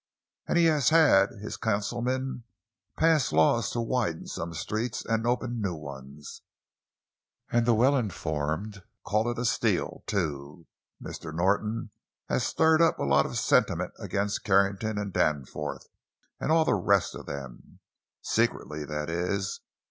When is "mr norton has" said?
10.99-12.43